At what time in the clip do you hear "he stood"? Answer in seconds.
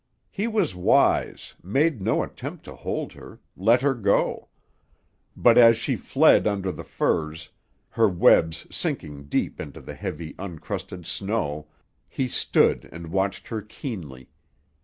12.09-12.89